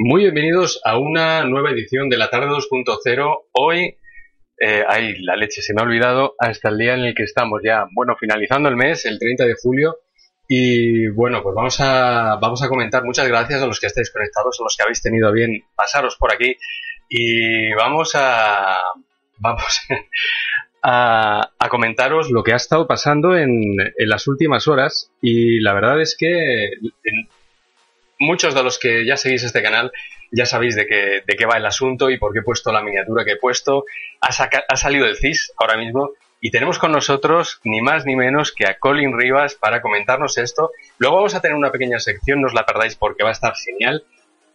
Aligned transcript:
Muy 0.00 0.22
bienvenidos 0.22 0.80
a 0.84 0.96
una 0.96 1.42
nueva 1.42 1.72
edición 1.72 2.08
de 2.08 2.16
la 2.16 2.30
tarde 2.30 2.46
2.0. 2.46 3.46
Hoy, 3.50 3.96
eh, 4.60 4.84
ay, 4.86 5.20
la 5.22 5.34
leche 5.34 5.60
se 5.60 5.74
me 5.74 5.80
ha 5.80 5.84
olvidado 5.84 6.36
hasta 6.38 6.68
el 6.68 6.78
día 6.78 6.94
en 6.94 7.00
el 7.00 7.16
que 7.16 7.24
estamos 7.24 7.62
ya, 7.64 7.88
bueno, 7.96 8.14
finalizando 8.14 8.68
el 8.68 8.76
mes, 8.76 9.04
el 9.06 9.18
30 9.18 9.44
de 9.44 9.56
julio. 9.60 9.96
Y 10.46 11.08
bueno, 11.08 11.42
pues 11.42 11.52
vamos 11.52 11.80
a, 11.80 12.36
vamos 12.40 12.62
a 12.62 12.68
comentar. 12.68 13.02
Muchas 13.02 13.26
gracias 13.26 13.60
a 13.60 13.66
los 13.66 13.80
que 13.80 13.88
estáis 13.88 14.12
conectados, 14.12 14.56
a 14.60 14.62
los 14.62 14.76
que 14.76 14.84
habéis 14.84 15.02
tenido 15.02 15.32
bien 15.32 15.64
pasaros 15.74 16.14
por 16.14 16.32
aquí. 16.32 16.56
Y 17.08 17.72
vamos 17.74 18.12
a, 18.14 18.78
vamos 19.38 19.80
a, 20.82 21.50
a 21.58 21.68
comentaros 21.68 22.30
lo 22.30 22.44
que 22.44 22.52
ha 22.52 22.56
estado 22.56 22.86
pasando 22.86 23.36
en, 23.36 23.50
en 23.80 24.08
las 24.08 24.28
últimas 24.28 24.68
horas. 24.68 25.10
Y 25.20 25.58
la 25.58 25.74
verdad 25.74 26.00
es 26.00 26.16
que 26.16 26.70
muchos 28.18 28.54
de 28.54 28.62
los 28.62 28.78
que 28.78 29.06
ya 29.06 29.16
seguís 29.16 29.44
este 29.44 29.62
canal 29.62 29.92
ya 30.30 30.46
sabéis 30.46 30.76
de 30.76 30.86
qué, 30.86 31.22
de 31.26 31.36
qué 31.36 31.46
va 31.46 31.56
el 31.56 31.66
asunto 31.66 32.10
y 32.10 32.18
por 32.18 32.32
qué 32.32 32.40
he 32.40 32.42
puesto 32.42 32.72
la 32.72 32.82
miniatura 32.82 33.24
que 33.24 33.32
he 33.32 33.36
puesto. 33.36 33.84
Ha, 34.20 34.32
saca, 34.32 34.64
ha 34.68 34.76
salido 34.76 35.06
el 35.06 35.16
CIS 35.16 35.52
ahora 35.56 35.76
mismo 35.76 36.10
y 36.40 36.50
tenemos 36.50 36.78
con 36.78 36.92
nosotros 36.92 37.60
ni 37.64 37.80
más 37.80 38.04
ni 38.04 38.14
menos 38.14 38.52
que 38.52 38.66
a 38.66 38.78
Colin 38.78 39.18
Rivas 39.18 39.54
para 39.54 39.80
comentarnos 39.80 40.38
esto. 40.38 40.70
Luego 40.98 41.16
vamos 41.16 41.34
a 41.34 41.40
tener 41.40 41.56
una 41.56 41.72
pequeña 41.72 41.98
sección, 41.98 42.40
no 42.40 42.48
os 42.48 42.54
la 42.54 42.66
perdáis 42.66 42.96
porque 42.96 43.22
va 43.22 43.30
a 43.30 43.32
estar 43.32 43.54
genial. 43.56 44.04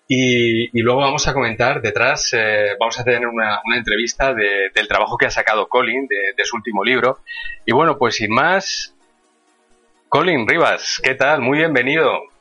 Y, 0.08 0.78
y 0.78 0.81
luego 0.81 1.00
vamos 1.00 1.28
a 1.28 1.34
comentar 1.34 1.81
detrás, 1.81 2.34
eh, 2.34 2.75
vamos 2.78 3.00
a 3.00 3.06
tener 3.06 3.25
una, 3.25 3.61
entrevista 3.75 4.34
de, 4.34 4.69
del 4.75 4.88
trabajo 4.88 5.17
que 5.17 5.25
ha 5.25 5.31
sacado 5.31 5.67
Colin, 5.67 6.08
de, 6.08 6.34
de 6.36 6.45
su 6.45 6.58
último 6.58 6.84
libro. 6.84 7.19
Y 7.66 7.72
bueno, 7.72 7.97
pues 7.97 8.16
sin 8.16 8.31
más, 8.31 8.94
Colin 10.09 10.47
Rivas, 10.47 11.00
¿qué 11.02 11.16
tal? 11.16 11.41
Muy 11.41 11.58
bienvenido. 11.58 12.33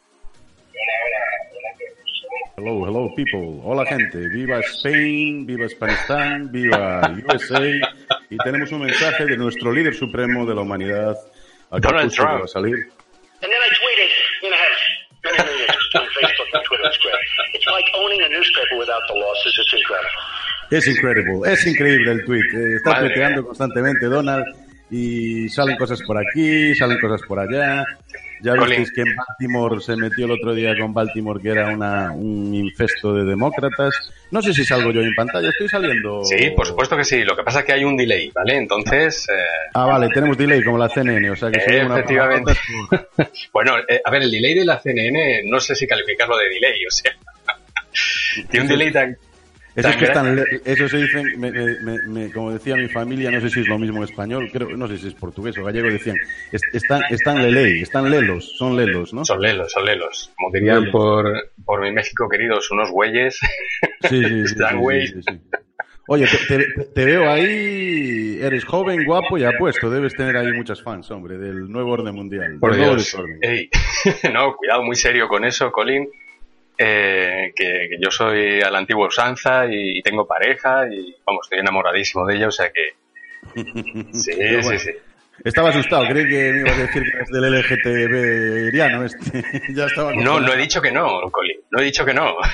People. 3.15 3.61
Hola 3.65 3.85
gente. 3.87 4.19
Viva 4.29 4.61
Spain, 4.61 5.47
viva 5.47 5.67
Afganistán, 5.67 6.51
viva 6.51 7.01
USA. 7.27 7.63
Y 8.31 8.37
tenemos 8.39 8.71
un 8.73 8.81
mensaje 8.83 9.27
de 9.27 9.37
nuestro 9.37 9.73
líder 9.73 9.95
supremo 9.95 10.47
de 10.47 10.55
la 10.55 10.61
humanidad. 10.63 11.17
Donald 11.71 12.13
Trump. 12.13 12.41
Va 12.41 12.45
a 12.45 12.49
salir. 12.49 12.75
And 12.75 13.51
then 13.51 13.61
I 13.61 13.71
tweeted, 13.75 14.11
you 14.43 14.51
know, 14.51 14.57
has 14.57 14.77
many 15.25 15.39
millions 15.51 15.77
on 15.95 16.07
Facebook 16.15 16.49
and 16.55 16.65
Twitter. 16.65 16.87
It's 16.87 16.99
great. 16.99 17.15
It's 17.55 17.67
like 17.67 17.87
owning 17.97 18.21
a 18.23 18.29
newspaper 18.29 18.77
without 18.79 19.03
the 19.09 19.15
losses. 19.15 19.59
It's 19.59 19.73
incredible. 19.75 20.43
Es 20.71 20.87
increíble, 20.87 21.53
es 21.53 21.67
increíble 21.67 22.13
el 22.13 22.25
tweet. 22.25 22.49
Eh, 22.55 22.77
está 22.77 22.91
Madre 22.91 23.09
tuiteando 23.09 23.41
mía. 23.43 23.47
constantemente 23.47 24.07
Donald 24.07 24.45
y 24.91 25.49
salen 25.49 25.77
cosas 25.77 26.01
por 26.07 26.17
aquí, 26.19 26.75
salen 26.75 26.99
cosas 27.01 27.21
por 27.27 27.39
allá. 27.39 27.85
Ya 28.43 28.55
visteis 28.55 28.93
que 28.93 29.03
en 29.03 29.15
Baltimore 29.15 29.81
se 29.81 29.97
metió 29.97 30.27
el 30.27 30.33
otro 30.33 30.55
día 30.55 30.77
con 30.79 30.93
Baltimore 30.93 31.41
que 31.41 31.51
era 31.51 31.69
una, 31.69 32.13
un 32.13 32.53
infesto 32.55 33.15
de 33.15 33.25
demócratas. 33.25 33.95
No 34.31 34.43
sé 34.43 34.53
si 34.53 34.65
salgo 34.65 34.91
yo 34.91 35.01
en 35.01 35.15
pantalla, 35.15 35.51
estoy 35.51 35.69
saliendo. 35.69 36.25
Sí, 36.25 36.51
por 36.51 36.67
supuesto 36.67 36.97
que 36.97 37.05
sí. 37.05 37.23
Lo 37.23 37.37
que 37.37 37.43
pasa 37.43 37.61
es 37.61 37.65
que 37.65 37.73
hay 37.73 37.85
un 37.85 37.97
delay, 37.97 38.31
¿vale? 38.35 38.57
Entonces, 38.57 39.29
eh, 39.29 39.71
Ah, 39.75 39.87
vale, 39.87 40.09
tenemos 40.09 40.37
delay 40.37 40.63
como 40.63 40.79
la 40.79 40.89
CNN, 40.89 41.31
o 41.31 41.37
sea 41.37 41.51
que 41.51 41.61
soy 41.61 41.77
una 41.77 41.99
Efectivamente. 41.99 42.53
bueno, 43.53 43.75
eh, 43.89 44.01
a 44.05 44.11
ver, 44.11 44.23
el 44.23 44.31
delay 44.31 44.55
de 44.55 44.65
la 44.65 44.81
CNN, 44.81 45.43
no 45.45 45.61
sé 45.61 45.75
si 45.75 45.87
calificarlo 45.87 46.37
de 46.37 46.49
delay, 46.49 46.85
o 46.85 46.91
sea, 46.91 47.13
tiene 48.51 48.65
un 48.65 48.69
delay 48.69 48.93
tan... 48.93 49.17
Eso, 49.75 49.89
es 49.89 49.97
tan 49.97 49.99
que 49.99 50.05
están, 50.05 50.61
eso 50.67 50.89
se 50.89 50.99
dice, 50.99 51.25
me- 51.39 51.51
me- 51.51 51.81
me- 51.81 52.03
me- 52.03 52.31
como 52.31 52.53
decía 52.53 52.77
mi 52.77 52.89
familia, 52.89 53.31
no 53.31 53.41
sé 53.41 53.49
si 53.49 53.61
es 53.61 53.69
lo 53.69 53.79
mismo 53.79 53.99
en 53.99 54.05
español, 54.05 54.51
creo, 54.53 54.77
no 54.77 54.87
sé 54.87 54.99
si 54.99 55.09
es 55.09 55.15
portugués 55.15 55.57
o 55.59 55.65
gallego, 55.65 55.91
decían, 55.91 56.19
est- 56.53 56.75
están, 56.75 57.03
están 57.11 57.41
leley, 57.43 57.81
están 57.83 58.11
lelos, 58.11 58.57
son 58.59 58.77
lelos, 58.77 59.15
¿no? 59.15 59.25
Son 59.25 59.41
lelos, 59.41 59.73
son 59.73 59.85
lelos. 59.87 60.31
Como 60.37 60.53
dirían 60.53 60.91
por, 60.91 61.25
por 61.65 61.81
mi 61.81 61.91
México 61.93 62.29
queridos, 62.29 62.71
unos 62.71 62.91
güeyes. 62.91 63.39
Sí, 63.39 63.49
sí, 64.09 64.23
sí, 64.23 64.29
sí, 64.29 64.53
Están, 64.53 64.71
sí, 64.73 64.77
güey. 64.77 65.07
sí, 65.07 65.21
sí. 65.27 65.41
Oye, 66.09 66.27
te, 66.49 66.59
te- 66.59 66.85
te 66.95 67.05
veo 67.07 67.31
ahí, 67.31 68.39
eres 68.43 68.65
joven, 68.65 69.05
guapo 69.05 69.39
y 69.39 69.45
apuesto, 69.45 69.89
debes 69.89 70.15
tener 70.15 70.37
ahí 70.37 70.53
muchas 70.53 70.83
fans, 70.83 71.11
hombre, 71.11 71.39
del 71.39 71.71
nuevo 71.71 71.93
orden 71.93 72.15
mundial. 72.15 72.59
Por 72.61 72.75
Dios. 72.77 73.17
Ey. 73.41 73.71
no, 74.35 74.55
cuidado, 74.57 74.83
muy 74.83 74.97
serio 74.97 75.29
con 75.29 75.45
eso, 75.45 75.71
Colin. 75.71 76.09
Eh, 76.85 77.53
que, 77.55 77.87
que 77.91 77.97
yo 78.01 78.11
soy 78.11 78.61
a 78.61 78.69
la 78.71 78.79
antigua 78.79 79.07
usanza 79.07 79.67
y, 79.67 79.99
y 79.99 80.03
tengo 80.03 80.27
pareja 80.27 80.87
y, 80.93 81.15
vamos, 81.25 81.47
estoy 81.47 81.61
enamoradísimo 81.61 82.27
de 82.27 82.37
ella, 82.37 82.49
o 82.49 82.53
sea 82.53 82.71
que... 82.73 82.95
Sí, 84.13 84.33
sí, 84.63 84.79
sí. 84.79 84.91
Estaba 85.45 85.71
asustado, 85.71 86.07
creí 86.09 86.29
que 86.29 86.53
me 86.53 86.61
ibas 86.61 86.73
a 86.79 86.83
decir 86.83 87.03
que 87.03 87.17
eres 87.17 87.29
del 87.31 87.61
LGTB-eriano 87.61 89.05
este. 89.05 89.45
ya 89.75 89.87
estaba 89.87 90.13
No, 90.15 90.39
no 90.41 90.53
he 90.53 90.57
dicho 90.57 90.81
que 90.83 90.93
no, 90.93 91.31
Colin. 91.31 91.57
No 91.71 91.81
he 91.81 91.85
dicho 91.85 92.05
que 92.05 92.15
no. 92.15 92.35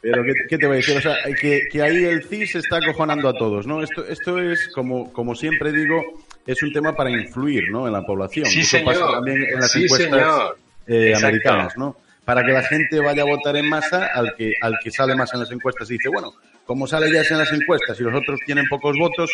Pero 0.00 0.22
¿qué, 0.24 0.32
qué 0.48 0.58
te 0.58 0.66
voy 0.66 0.74
a 0.74 0.76
decir? 0.78 0.96
O 0.98 1.00
sea, 1.00 1.16
que, 1.40 1.62
que 1.70 1.80
ahí 1.82 2.04
el 2.04 2.24
CIS 2.24 2.56
está 2.56 2.78
acojonando 2.78 3.28
a 3.28 3.34
todos, 3.34 3.66
¿no? 3.68 3.82
Esto, 3.82 4.04
esto 4.06 4.38
es, 4.40 4.68
como, 4.74 5.12
como 5.12 5.34
siempre 5.36 5.70
digo, 5.72 6.02
es 6.44 6.60
un 6.62 6.72
tema 6.72 6.94
para 6.96 7.10
influir, 7.10 7.70
¿no? 7.70 7.86
En 7.86 7.92
la 7.92 8.02
población. 8.02 8.46
Sí, 8.46 8.60
Eso 8.60 8.78
pasa 8.84 8.98
señor. 8.98 9.14
también 9.14 9.44
en 9.44 9.60
las 9.60 9.70
Sí, 9.70 9.84
encuestas 9.84 10.10
señor. 10.10 10.58
Eh, 10.86 11.08
Exacto. 11.08 11.26
americanas, 11.26 11.76
¿no? 11.76 11.96
Para 12.24 12.44
que 12.44 12.52
la 12.52 12.62
gente 12.62 13.00
vaya 13.00 13.22
a 13.22 13.26
votar 13.26 13.56
en 13.56 13.68
masa 13.68 14.06
al 14.14 14.34
que, 14.36 14.54
al 14.60 14.78
que 14.82 14.90
sale 14.90 15.14
más 15.14 15.32
en 15.34 15.40
las 15.40 15.50
encuestas 15.50 15.90
y 15.90 15.94
dice, 15.94 16.08
bueno, 16.08 16.32
como 16.64 16.86
sale 16.86 17.10
ya 17.12 17.22
en 17.28 17.38
las 17.38 17.52
encuestas 17.52 17.98
y 17.98 18.04
los 18.04 18.14
otros 18.14 18.38
tienen 18.46 18.66
pocos 18.68 18.96
votos, 18.96 19.30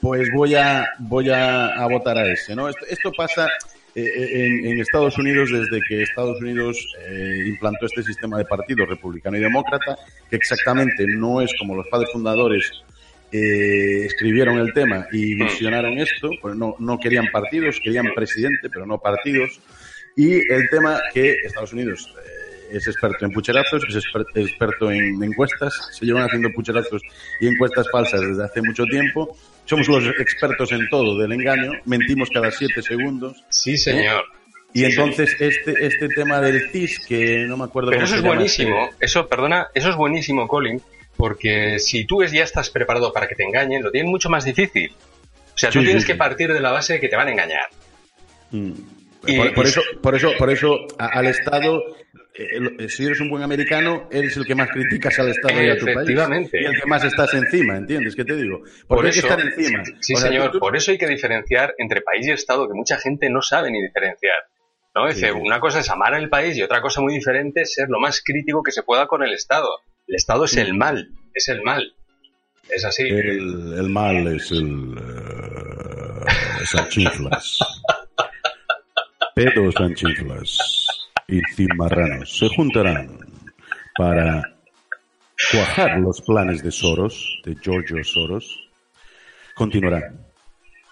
pues 0.00 0.28
voy 0.34 0.54
a, 0.54 0.88
voy 0.98 1.28
a, 1.30 1.66
a 1.66 1.86
votar 1.86 2.16
a 2.16 2.26
ese, 2.26 2.56
¿no? 2.56 2.68
Esto, 2.68 2.86
esto 2.88 3.12
pasa 3.14 3.48
eh, 3.94 4.46
en, 4.46 4.66
en 4.66 4.80
Estados 4.80 5.18
Unidos 5.18 5.50
desde 5.50 5.82
que 5.86 6.02
Estados 6.02 6.40
Unidos 6.40 6.78
eh, 7.06 7.44
implantó 7.46 7.86
este 7.86 8.02
sistema 8.02 8.38
de 8.38 8.44
partidos 8.44 8.88
republicano 8.88 9.36
y 9.36 9.40
demócrata, 9.40 9.98
que 10.28 10.36
exactamente 10.36 11.04
no 11.06 11.40
es 11.40 11.52
como 11.58 11.74
los 11.74 11.86
padres 11.88 12.10
fundadores 12.12 12.70
eh, 13.32 14.04
escribieron 14.04 14.58
el 14.58 14.72
tema 14.72 15.06
y 15.12 15.34
visionaron 15.34 15.98
esto, 15.98 16.30
pues 16.40 16.56
no, 16.56 16.76
no 16.78 16.98
querían 16.98 17.26
partidos, 17.32 17.80
querían 17.82 18.06
presidente, 18.14 18.70
pero 18.70 18.86
no 18.86 18.98
partidos. 18.98 19.60
Y 20.16 20.34
el 20.52 20.68
tema 20.70 21.00
que 21.14 21.36
Estados 21.44 21.72
Unidos 21.72 22.12
eh, 22.18 22.76
es 22.76 22.86
experto 22.86 23.24
en 23.24 23.32
pucherazos, 23.32 23.82
es 23.88 23.96
exper- 23.96 24.26
experto 24.34 24.90
en 24.90 25.22
encuestas, 25.22 25.74
se 25.92 26.04
llevan 26.06 26.24
haciendo 26.24 26.50
pucherazos 26.50 27.02
y 27.40 27.46
encuestas 27.48 27.86
falsas 27.90 28.20
desde 28.20 28.44
hace 28.44 28.62
mucho 28.62 28.84
tiempo. 28.84 29.36
Somos 29.64 29.88
los 29.88 30.04
expertos 30.18 30.72
en 30.72 30.88
todo 30.88 31.16
del 31.18 31.32
engaño, 31.32 31.72
mentimos 31.84 32.28
cada 32.32 32.50
siete 32.50 32.82
segundos. 32.82 33.44
Sí, 33.50 33.76
señor. 33.76 34.24
Y 34.72 34.80
Sí, 34.80 34.84
entonces 34.86 35.34
este, 35.40 35.84
este 35.86 36.08
tema 36.08 36.40
del 36.40 36.70
CIS, 36.70 37.00
que 37.06 37.44
no 37.48 37.56
me 37.56 37.64
acuerdo 37.64 37.90
Pero 37.90 38.02
cómo 38.02 38.06
eso 38.06 38.14
se 38.14 38.20
es 38.20 38.26
buenísimo. 38.26 38.84
este- 38.90 39.04
Eso, 39.04 39.28
perdona, 39.28 39.66
eso 39.74 39.90
es 39.90 39.96
buenísimo, 39.96 40.46
Colin, 40.46 40.80
porque 41.16 41.78
si 41.80 42.04
tú 42.04 42.22
ya 42.24 42.44
estás 42.44 42.70
preparado 42.70 43.12
para 43.12 43.26
que 43.26 43.34
te 43.34 43.42
engañen, 43.44 43.82
lo 43.82 43.90
tienen 43.90 44.10
mucho 44.10 44.28
más 44.30 44.44
difícil. 44.44 44.92
O 45.54 45.58
sea, 45.58 45.70
tú 45.70 45.74
Sí, 45.80 45.80
sí, 45.80 45.84
tienes 45.86 46.04
que 46.04 46.14
partir 46.14 46.52
de 46.52 46.60
la 46.60 46.70
base 46.70 46.94
de 46.94 47.00
que 47.00 47.08
te 47.08 47.16
van 47.16 47.28
a 47.28 47.32
engañar. 47.32 47.66
Mm. 48.52 48.72
Y- 49.26 49.36
por, 49.36 49.54
por 49.54 49.66
eso, 49.66 49.80
por 50.02 50.14
eso, 50.14 50.32
por 50.38 50.50
eso 50.50 50.78
al 50.98 51.26
Estado, 51.26 51.82
eh, 52.34 52.48
el- 52.78 52.88
si 52.90 53.04
eres 53.04 53.20
un 53.20 53.28
buen 53.28 53.42
americano, 53.42 54.08
eres 54.10 54.36
el 54.36 54.46
que 54.46 54.54
más 54.54 54.70
criticas 54.70 55.18
al 55.18 55.28
Estado 55.28 55.62
y 55.62 55.68
a 55.68 55.76
tu 55.78 55.84
país. 55.86 56.08
Y 56.52 56.64
el 56.64 56.80
que 56.80 56.86
más 56.86 57.04
estás 57.04 57.34
encima, 57.34 57.76
¿entiendes? 57.76 58.16
¿Qué 58.16 58.24
te 58.24 58.34
digo? 58.36 58.60
Porque 58.60 58.86
Por 58.88 59.04
hay 59.06 59.12
que 59.12 59.18
eso, 59.18 59.28
estar 59.28 59.40
encima. 59.40 59.82
Sí, 60.00 60.14
O 60.14 60.16
sea, 60.16 60.28
señor, 60.28 60.46
tú- 60.46 60.52
tú- 60.52 60.58
por 60.60 60.76
eso 60.76 60.90
hay 60.90 60.98
que 60.98 61.06
diferenciar 61.06 61.74
entre 61.78 62.00
país 62.00 62.26
y 62.26 62.30
Estado, 62.30 62.66
que 62.66 62.74
mucha 62.74 62.96
gente 62.98 63.28
no 63.30 63.42
sabe 63.42 63.70
ni 63.70 63.82
diferenciar. 63.82 64.36
¿no? 64.94 65.06
Dice, 65.06 65.26
Sí, 65.28 65.32
una 65.32 65.60
cosa 65.60 65.78
es 65.80 65.88
amar 65.90 66.14
al 66.14 66.28
país 66.28 66.56
y 66.56 66.62
otra 66.62 66.80
cosa 66.80 67.00
muy 67.00 67.14
diferente 67.14 67.60
es 67.60 67.74
ser 67.74 67.88
lo 67.88 68.00
más 68.00 68.20
crítico 68.24 68.62
que 68.64 68.72
se 68.72 68.82
pueda 68.82 69.06
con 69.06 69.22
el 69.22 69.32
Estado. 69.32 69.68
El 70.08 70.16
Estado 70.16 70.46
es 70.46 70.56
el 70.56 70.74
mal, 70.74 71.10
es 71.32 71.46
el 71.48 71.62
mal. 71.62 71.94
Es 72.68 72.84
así. 72.84 73.04
El, 73.04 73.74
el 73.78 73.88
mal 73.88 74.26
es 74.34 74.50
el... 74.50 74.96
eh, 74.98 76.64
sanchinflas. 76.66 77.58
Pedro 79.34 79.70
sanchinflas 79.70 80.58
y 81.28 81.40
cimarranos 81.54 82.38
se 82.38 82.48
juntarán 82.48 83.18
para 83.96 84.42
cuajar 85.52 85.98
los 86.00 86.20
planes 86.22 86.62
de 86.62 86.70
Soros, 86.70 87.40
de 87.44 87.54
Giorgio 87.54 88.02
Soros. 88.02 88.68
Continuará. 89.54 90.12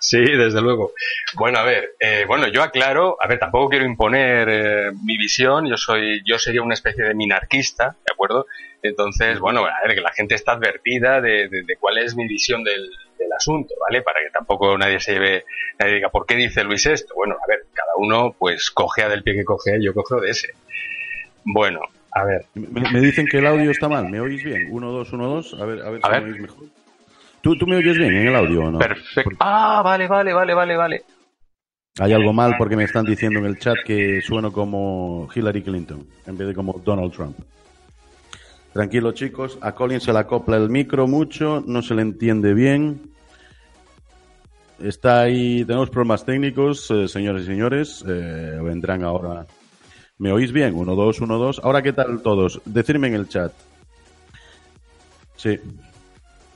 Sí, 0.00 0.20
desde 0.20 0.60
luego. 0.60 0.92
Bueno, 1.34 1.58
a 1.58 1.64
ver, 1.64 1.96
eh, 1.98 2.24
bueno, 2.26 2.46
yo 2.48 2.62
aclaro, 2.62 3.16
a 3.20 3.26
ver, 3.26 3.38
tampoco 3.38 3.68
quiero 3.70 3.84
imponer 3.84 4.48
eh, 4.48 4.92
mi 5.04 5.18
visión, 5.18 5.66
yo 5.66 5.76
soy, 5.76 6.22
yo 6.24 6.38
sería 6.38 6.62
una 6.62 6.74
especie 6.74 7.04
de 7.04 7.14
minarquista, 7.14 7.96
¿de 8.06 8.12
acuerdo? 8.12 8.46
Entonces, 8.80 9.40
bueno, 9.40 9.64
a 9.66 9.86
ver, 9.86 9.96
que 9.96 10.00
la 10.00 10.12
gente 10.12 10.36
está 10.36 10.52
advertida 10.52 11.20
de, 11.20 11.48
de, 11.48 11.76
cuál 11.80 11.98
es 11.98 12.14
mi 12.14 12.28
visión 12.28 12.62
del, 12.62 12.88
del, 13.18 13.32
asunto, 13.32 13.74
¿vale? 13.80 14.02
Para 14.02 14.20
que 14.20 14.30
tampoco 14.30 14.78
nadie 14.78 15.00
se 15.00 15.14
lleve, 15.14 15.44
nadie 15.80 15.94
diga, 15.94 16.10
¿por 16.10 16.26
qué 16.26 16.36
dice 16.36 16.62
Luis 16.62 16.86
esto? 16.86 17.14
Bueno, 17.16 17.34
a 17.34 17.46
ver, 17.48 17.66
uno 17.98 18.34
pues 18.38 18.70
cogea 18.70 19.08
del 19.08 19.22
pie 19.22 19.34
que 19.34 19.44
cogea 19.44 19.76
yo 19.80 19.94
cojo 19.94 20.20
de 20.20 20.30
ese. 20.30 20.48
Bueno, 21.44 21.80
a 22.12 22.24
ver. 22.24 22.46
Me, 22.54 22.90
me, 22.92 23.00
dicen 23.00 23.26
que 23.26 23.38
el 23.38 23.46
audio 23.46 23.70
está 23.70 23.88
mal, 23.88 24.08
¿me 24.08 24.20
oís 24.20 24.42
bien? 24.42 24.68
1, 24.70 24.90
2, 24.90 25.12
1, 25.12 25.28
2, 25.28 25.54
a 25.54 25.64
ver, 25.64 25.82
a 25.82 25.90
ver 25.90 26.00
a 26.02 26.06
si 26.06 26.12
ver. 26.12 26.22
me 26.22 26.32
oís 26.32 26.42
mejor. 26.42 26.64
¿Tú, 27.40 27.56
¿Tú 27.56 27.66
me 27.66 27.76
oyes 27.76 27.96
bien 27.96 28.14
en 28.14 28.28
el 28.28 28.36
audio 28.36 28.64
o 28.64 28.70
no? 28.70 28.78
Perfecto. 28.78 29.36
Ah, 29.40 29.82
vale, 29.84 30.08
vale, 30.08 30.32
vale, 30.32 30.54
vale, 30.54 30.76
vale. 30.76 31.02
Hay 32.00 32.12
algo 32.12 32.32
mal 32.32 32.54
porque 32.58 32.76
me 32.76 32.84
están 32.84 33.04
diciendo 33.04 33.40
en 33.40 33.46
el 33.46 33.58
chat 33.58 33.76
que 33.84 34.20
sueno 34.22 34.52
como 34.52 35.28
Hillary 35.34 35.62
Clinton 35.62 36.06
en 36.26 36.36
vez 36.36 36.48
de 36.48 36.54
como 36.54 36.80
Donald 36.84 37.12
Trump. 37.12 37.36
Tranquilo 38.72 39.12
chicos, 39.12 39.58
a 39.60 39.72
Colin 39.72 40.00
se 40.00 40.12
le 40.12 40.20
acopla 40.20 40.56
el 40.56 40.68
micro 40.68 41.08
mucho, 41.08 41.64
no 41.66 41.82
se 41.82 41.94
le 41.94 42.02
entiende 42.02 42.54
bien. 42.54 43.10
Está 44.80 45.22
ahí, 45.22 45.64
tenemos 45.64 45.90
problemas 45.90 46.24
técnicos, 46.24 46.88
eh, 46.90 47.08
señores 47.08 47.42
y 47.42 47.46
señores, 47.46 48.04
eh, 48.06 48.58
vendrán 48.62 49.02
ahora. 49.02 49.44
¿Me 50.18 50.32
oís 50.32 50.52
bien? 50.52 50.74
Uno, 50.74 50.94
dos, 50.94 51.20
uno, 51.20 51.36
dos. 51.38 51.60
Ahora, 51.64 51.82
¿qué 51.82 51.92
tal 51.92 52.20
todos? 52.22 52.60
Decidme 52.64 53.08
en 53.08 53.14
el 53.14 53.28
chat. 53.28 53.52
Sí. 55.36 55.58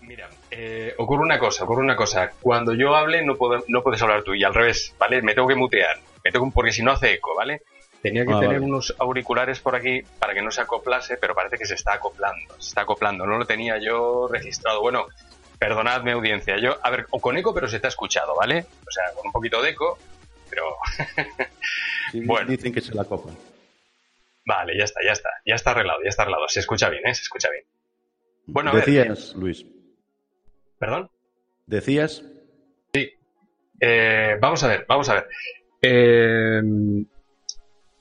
Mira, 0.03 0.29
eh, 0.51 0.95
ocurre 0.99 1.23
una 1.23 1.39
cosa, 1.39 1.65
ocurre 1.65 1.83
una 1.83 1.97
cosa. 1.97 2.31
Cuando 2.41 2.75
yo 2.75 2.95
hable 2.95 3.25
no, 3.25 3.37
puedo, 3.37 3.63
no 3.69 3.83
puedes 3.83 4.03
hablar 4.03 4.23
tú 4.23 4.35
y 4.35 4.45
al 4.45 4.55
revés, 4.55 4.95
¿vale? 4.99 5.23
Me 5.23 5.35
tengo 5.35 5.49
que 5.49 5.55
mutear, 5.55 5.97
me 6.25 6.31
tengo, 6.31 6.51
porque 6.53 6.73
si 6.73 6.83
no 6.83 6.93
hace 6.93 7.15
eco, 7.15 7.35
¿vale? 7.37 7.63
Tenía 8.03 8.25
que 8.27 8.33
Ah, 8.33 8.41
tener 8.41 8.59
vale. 8.61 8.67
unos 8.73 8.95
auriculares 8.99 9.61
por 9.61 9.77
aquí 9.77 10.01
para 10.19 10.35
que 10.35 10.43
no 10.43 10.51
se 10.51 10.61
acoplase, 10.61 11.17
pero 11.19 11.35
parece 11.37 11.57
que 11.57 11.67
se 11.67 11.75
está 11.75 11.95
acoplando, 11.95 12.55
se 12.59 12.69
está 12.71 12.81
acoplando. 12.83 13.25
No 13.27 13.39
lo 13.39 13.45
tenía 13.47 13.79
yo 13.81 14.27
registrado. 14.29 14.81
Bueno, 14.81 15.07
perdonadme 15.63 16.11
audiencia. 16.11 16.59
Yo, 16.59 16.77
a 16.83 16.91
ver, 16.91 17.07
o 17.11 17.21
con 17.21 17.37
eco, 17.37 17.55
pero 17.55 17.69
se 17.69 17.79
te 17.79 17.87
ha 17.87 17.89
escuchado, 17.89 18.35
¿vale? 18.35 18.67
O 18.85 18.91
sea, 18.91 19.13
con 19.15 19.27
un 19.27 19.33
poquito 19.33 19.63
de 19.63 19.71
eco, 19.71 19.97
pero 20.51 20.75
Sí, 22.11 22.21
Bueno. 22.27 22.51
Dicen 22.51 22.75
que 22.75 22.81
se 22.81 22.93
la 22.93 23.03
acoplan. 23.03 23.37
vale, 24.45 24.77
ya 24.77 24.83
está, 24.83 25.01
ya 25.05 25.13
está, 25.13 25.31
ya 25.47 25.55
está 25.55 25.71
arreglado, 25.71 26.01
ya 26.03 26.09
está 26.09 26.23
arreglado. 26.23 26.49
Se 26.49 26.59
escucha 26.59 26.89
bien, 26.89 27.07
¿eh? 27.07 27.15
Se 27.15 27.23
escucha 27.23 27.49
bien. 27.49 27.65
Bueno, 28.47 28.71
a 28.71 28.75
ver. 28.75 28.85
Decías, 28.85 29.35
Luis. 29.37 29.65
¿Perdón? 30.81 31.09
Decías. 31.67 32.25
Eh, 33.85 34.37
vamos 34.41 34.65
a 34.65 34.69
ver, 34.69 34.85
vamos 34.89 35.09
a 35.09 35.15
ver. 35.15 35.29
Eh, 35.81 36.61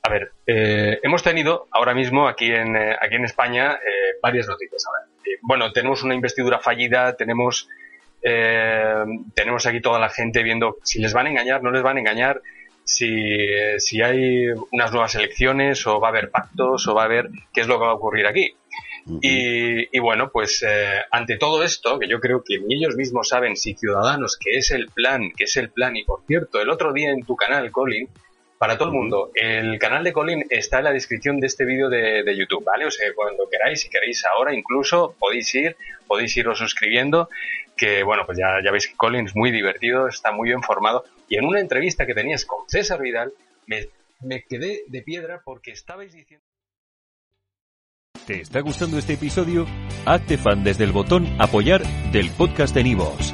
a 0.01 0.09
ver, 0.09 0.31
eh, 0.47 0.99
hemos 1.03 1.21
tenido 1.21 1.67
ahora 1.71 1.93
mismo 1.93 2.27
aquí 2.27 2.51
en, 2.51 2.75
aquí 2.75 3.15
en 3.15 3.25
España 3.25 3.79
varias 4.21 4.47
noticias. 4.47 4.83
A 4.87 4.91
ver, 4.99 5.10
bueno, 5.41 5.71
tenemos 5.71 6.03
una 6.03 6.15
investidura 6.15 6.59
fallida, 6.59 7.15
tenemos, 7.15 7.67
eh, 8.21 9.03
tenemos 9.33 9.65
aquí 9.65 9.81
toda 9.81 9.99
la 9.99 10.09
gente 10.09 10.43
viendo 10.43 10.77
si 10.83 10.99
les 10.99 11.13
van 11.13 11.27
a 11.27 11.29
engañar, 11.29 11.63
no 11.63 11.71
les 11.71 11.83
van 11.83 11.97
a 11.97 11.99
engañar, 11.99 12.41
si, 12.83 13.09
eh, 13.09 13.79
si 13.79 14.01
hay 14.01 14.47
unas 14.71 14.91
nuevas 14.91 15.15
elecciones 15.15 15.85
o 15.87 15.99
va 15.99 16.07
a 16.07 16.11
haber 16.11 16.31
pactos 16.31 16.87
o 16.87 16.95
va 16.95 17.03
a 17.03 17.05
haber 17.05 17.29
qué 17.53 17.61
es 17.61 17.67
lo 17.67 17.79
que 17.79 17.85
va 17.85 17.91
a 17.91 17.95
ocurrir 17.95 18.27
aquí. 18.27 18.55
Y, 19.21 19.97
y 19.97 19.99
bueno, 19.99 20.29
pues 20.31 20.63
eh, 20.67 21.01
ante 21.09 21.37
todo 21.37 21.63
esto, 21.63 21.97
que 21.97 22.07
yo 22.07 22.19
creo 22.19 22.43
que 22.45 22.59
ni 22.59 22.75
ellos 22.75 22.95
mismos 22.95 23.29
saben 23.29 23.57
si 23.57 23.73
Ciudadanos, 23.73 24.37
que 24.37 24.57
es 24.57 24.69
el 24.71 24.89
plan, 24.89 25.31
que 25.35 25.45
es 25.45 25.57
el 25.57 25.71
plan, 25.71 25.95
y 25.95 26.03
por 26.03 26.23
cierto, 26.27 26.61
el 26.61 26.69
otro 26.69 26.93
día 26.93 27.09
en 27.09 27.25
tu 27.25 27.35
canal, 27.35 27.71
Colin, 27.71 28.07
para 28.61 28.77
todo 28.77 28.89
el 28.89 28.93
mundo, 28.93 29.31
el 29.33 29.79
canal 29.79 30.03
de 30.03 30.13
Colin 30.13 30.45
está 30.47 30.77
en 30.77 30.83
la 30.83 30.93
descripción 30.93 31.39
de 31.39 31.47
este 31.47 31.65
vídeo 31.65 31.89
de, 31.89 32.21
de 32.21 32.37
YouTube, 32.37 32.63
¿vale? 32.63 32.85
O 32.85 32.91
sea, 32.91 33.07
cuando 33.15 33.49
queráis, 33.49 33.81
si 33.81 33.89
queréis 33.89 34.23
ahora 34.23 34.53
incluso, 34.53 35.15
podéis 35.17 35.55
ir, 35.55 35.75
podéis 36.05 36.37
iros 36.37 36.59
suscribiendo, 36.59 37.27
que 37.75 38.03
bueno, 38.03 38.21
pues 38.23 38.37
ya, 38.37 38.63
ya 38.63 38.69
veis 38.69 38.87
que 38.87 38.95
Colin 38.95 39.25
es 39.25 39.35
muy 39.35 39.49
divertido, 39.49 40.07
está 40.07 40.31
muy 40.31 40.49
bien 40.49 40.61
formado, 40.61 41.05
y 41.27 41.37
en 41.37 41.45
una 41.45 41.59
entrevista 41.59 42.05
que 42.05 42.13
tenías 42.13 42.45
con 42.45 42.69
César 42.69 43.01
Vidal, 43.01 43.33
me, 43.65 43.87
me 44.19 44.43
quedé 44.43 44.83
de 44.85 45.01
piedra 45.01 45.41
porque 45.43 45.71
estabais 45.71 46.13
diciendo... 46.13 46.45
¿Te 48.27 48.41
está 48.41 48.59
gustando 48.59 48.99
este 48.99 49.13
episodio? 49.13 49.65
Hazte 50.05 50.37
fan 50.37 50.63
desde 50.63 50.83
el 50.83 50.91
botón 50.91 51.25
Apoyar 51.39 51.81
del 52.11 52.29
podcast 52.29 52.75
de 52.75 52.83
Nivos. 52.83 53.33